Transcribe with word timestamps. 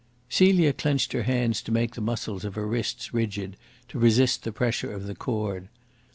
Celia 0.29 0.73
clenched 0.73 1.13
her 1.13 1.21
hands 1.21 1.61
to 1.61 1.71
make 1.71 1.93
the 1.93 2.01
muscles 2.01 2.43
of 2.43 2.55
her 2.55 2.65
wrists 2.65 3.13
rigid 3.13 3.55
to 3.89 3.99
resist 3.99 4.41
the 4.43 4.51
pressure 4.51 4.91
of 4.91 5.05
the 5.05 5.13
cord. 5.13 5.67